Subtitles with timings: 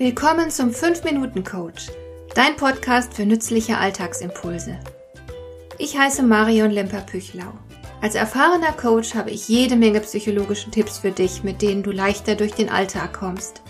[0.00, 1.88] Willkommen zum 5-Minuten-Coach,
[2.34, 4.80] dein Podcast für nützliche Alltagsimpulse.
[5.76, 7.52] Ich heiße Marion Lemper-Püchlau.
[8.00, 12.34] Als erfahrener Coach habe ich jede Menge psychologische Tipps für dich, mit denen du leichter
[12.34, 13.60] durch den Alltag kommst,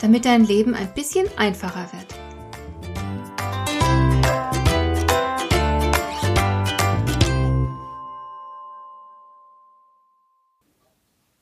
[0.00, 2.06] damit dein Leben ein bisschen einfacher wird.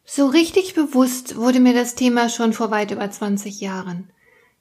[0.05, 4.11] So richtig bewusst wurde mir das Thema schon vor weit über 20 Jahren.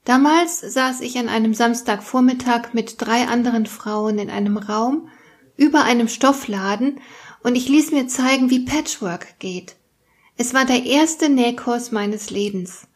[0.05, 5.07] Damals saß ich an einem Samstagvormittag mit drei anderen Frauen in einem Raum
[5.55, 6.99] über einem Stoffladen
[7.41, 9.75] und ich ließ mir zeigen, wie Patchwork geht.
[10.35, 12.87] Es war der erste Nähkurs meines Lebens.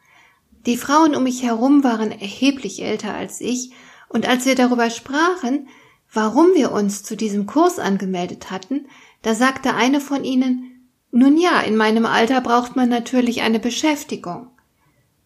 [0.65, 3.71] Die Frauen um mich herum waren erheblich älter als ich
[4.09, 5.69] und als wir darüber sprachen,
[6.11, 8.87] warum wir uns zu diesem Kurs angemeldet hatten,
[9.21, 14.49] da sagte eine von ihnen, nun ja, in meinem Alter braucht man natürlich eine Beschäftigung.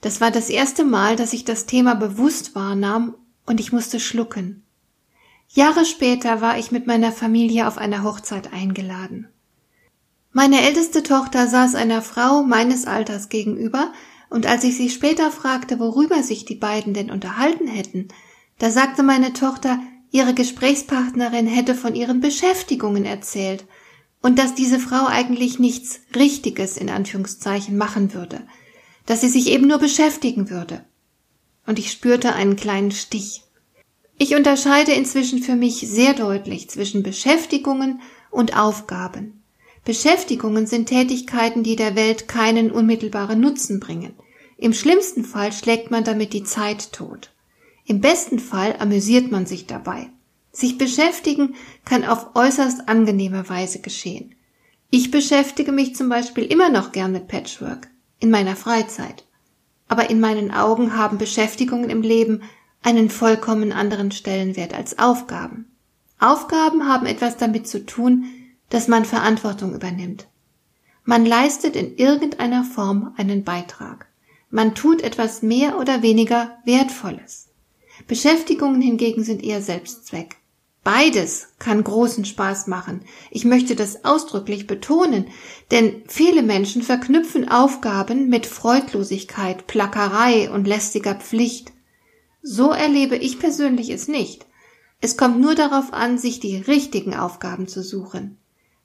[0.02, 4.64] Das war das erste Mal, dass ich das Thema bewusst wahrnahm und ich musste schlucken.
[5.48, 9.28] Jahre später war ich mit meiner Familie auf einer Hochzeit eingeladen.
[10.32, 13.92] Meine älteste Tochter saß einer Frau meines Alters gegenüber,
[14.30, 18.08] und als ich sie später fragte, worüber sich die beiden denn unterhalten hätten,
[18.60, 19.78] da sagte meine Tochter,
[20.10, 23.66] ihre Gesprächspartnerin hätte von ihren Beschäftigungen erzählt
[24.22, 28.42] und dass diese Frau eigentlich nichts Richtiges in Anführungszeichen machen würde,
[29.12, 30.86] dass sie sich eben nur beschäftigen würde.
[31.68, 33.44] Und ich spürte einen kleinen Stich.
[34.18, 39.44] Ich unterscheide inzwischen für mich sehr deutlich zwischen Beschäftigungen und Aufgaben.
[39.84, 44.14] Beschäftigungen sind Tätigkeiten, die der Welt keinen unmittelbaren Nutzen bringen.
[44.56, 47.34] Im schlimmsten Fall schlägt man damit die Zeit tot.
[47.86, 50.08] Im besten Fall amüsiert man sich dabei.
[50.54, 54.36] Sich beschäftigen kann auf äußerst angenehme Weise geschehen.
[54.90, 57.90] Ich beschäftige mich zum Beispiel immer noch gern mit Patchwork
[58.22, 59.26] in meiner Freizeit.
[59.90, 62.44] Aber in meinen Augen haben Beschäftigungen im Leben
[62.82, 65.76] einen vollkommen anderen Stellenwert als Aufgaben.
[66.20, 68.26] Aufgaben haben etwas damit zu tun,
[68.70, 70.28] dass man Verantwortung übernimmt.
[71.04, 74.08] Man leistet in irgendeiner Form einen Beitrag.
[74.50, 77.50] Man tut etwas mehr oder weniger Wertvolles.
[78.08, 80.38] Beschäftigungen hingegen sind eher Selbstzweck.
[80.84, 83.02] Beides kann großen Spaß machen.
[83.30, 85.28] Ich möchte das ausdrücklich betonen,
[85.70, 91.72] denn viele Menschen verknüpfen Aufgaben mit Freudlosigkeit, Plackerei und lästiger Pflicht.
[92.42, 94.48] So erlebe ich persönlich es nicht.
[95.02, 98.38] Es kommt nur darauf an, sich die richtigen Aufgaben zu suchen.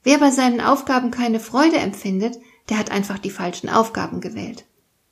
[0.02, 4.66] Wer bei seinen Aufgaben keine Freude empfindet, der hat einfach die falschen Aufgaben gewählt.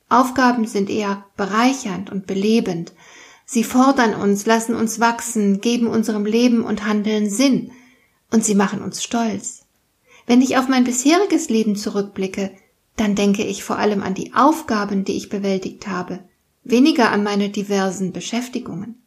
[0.07, 2.93] Aufgaben sind eher bereichernd und belebend,
[3.45, 7.71] Sie fordern uns, lassen uns wachsen, geben unserem Leben und Handeln Sinn,
[8.31, 9.65] und sie machen uns stolz.
[10.25, 12.51] Wenn ich auf mein bisheriges Leben zurückblicke,
[12.95, 16.19] dann denke ich vor allem an die Aufgaben, die ich bewältigt habe,
[16.63, 19.01] weniger an meine diversen Beschäftigungen.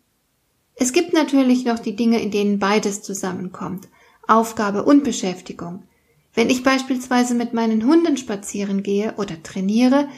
[0.77, 3.88] Es gibt natürlich noch die Dinge, in denen beides zusammenkommt,
[4.28, 5.82] Aufgabe und Beschäftigung.
[6.34, 10.09] Wenn ich beispielsweise mit meinen Hunden spazieren gehe oder trainiere,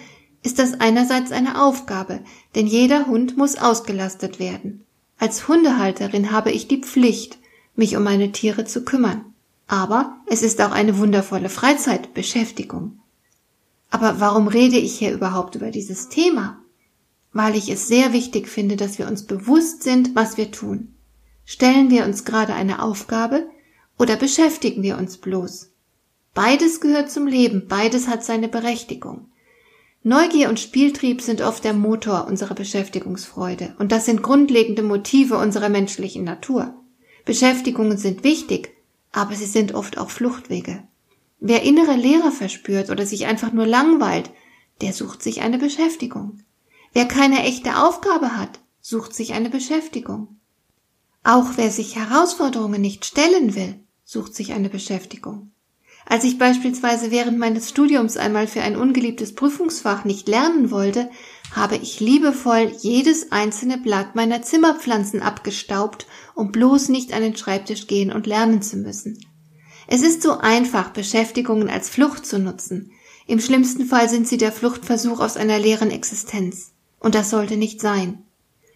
[0.42, 2.20] ist das einerseits eine Aufgabe,
[2.54, 4.84] denn jeder Hund muss ausgelastet werden.
[5.18, 7.38] Als Hundehalterin habe ich die Pflicht,
[7.76, 9.24] mich um meine Tiere zu kümmern.
[9.66, 12.98] Aber es ist auch eine wundervolle Freizeitbeschäftigung.
[13.90, 16.58] Aber warum rede ich hier überhaupt über dieses Thema?
[17.32, 20.94] Weil ich es sehr wichtig finde, dass wir uns bewusst sind, was wir tun.
[21.44, 23.48] Stellen wir uns gerade eine Aufgabe
[23.98, 25.70] oder beschäftigen wir uns bloß?
[26.32, 29.26] Beides gehört zum Leben, beides hat seine Berechtigung.
[30.02, 35.68] Neugier und Spieltrieb sind oft der Motor unserer Beschäftigungsfreude und das sind grundlegende Motive unserer
[35.68, 36.74] menschlichen Natur.
[37.26, 38.74] Beschäftigungen sind wichtig,
[39.12, 40.84] aber sie sind oft auch Fluchtwege.
[41.38, 44.30] Wer innere Leere verspürt oder sich einfach nur langweilt,
[44.80, 46.40] der sucht sich eine Beschäftigung.
[46.94, 50.40] Wer keine echte Aufgabe hat, sucht sich eine Beschäftigung.
[51.24, 55.52] Auch wer sich Herausforderungen nicht stellen will, sucht sich eine Beschäftigung.
[56.10, 61.08] Als ich beispielsweise während meines Studiums einmal für ein ungeliebtes Prüfungsfach nicht lernen wollte,
[61.52, 67.86] habe ich liebevoll jedes einzelne Blatt meiner Zimmerpflanzen abgestaubt, um bloß nicht an den Schreibtisch
[67.86, 69.24] gehen und lernen zu müssen.
[69.86, 72.90] Es ist so einfach, Beschäftigungen als Flucht zu nutzen.
[73.28, 76.72] Im schlimmsten Fall sind sie der Fluchtversuch aus einer leeren Existenz.
[76.98, 78.24] Und das sollte nicht sein.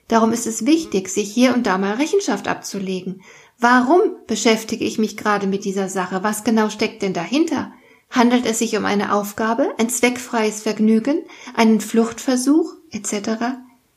[0.07, 3.23] Darum ist es wichtig, sich hier und da mal Rechenschaft abzulegen,
[3.67, 6.23] Warum beschäftige ich mich gerade mit dieser Sache?
[6.23, 7.73] Was genau steckt denn dahinter?
[8.11, 11.23] Handelt es sich um eine Aufgabe, ein zweckfreies Vergnügen,
[11.55, 13.55] einen Fluchtversuch etc.?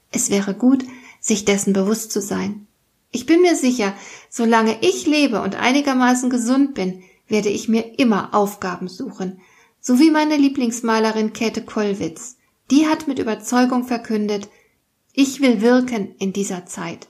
[0.10, 0.86] Es wäre gut,
[1.20, 2.66] sich dessen bewusst zu sein.
[3.12, 3.94] Ich bin mir sicher,
[4.30, 9.42] solange ich lebe und einigermaßen gesund bin, werde ich mir immer Aufgaben suchen.
[9.82, 12.38] So wie meine Lieblingsmalerin Käthe Kollwitz.
[12.72, 14.48] Die hat mit Überzeugung verkündet,
[15.12, 17.10] Ich will wirken in dieser Zeit.